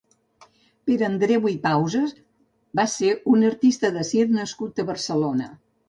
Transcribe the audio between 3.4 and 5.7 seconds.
«Artista de circ» nascut a Barcelona.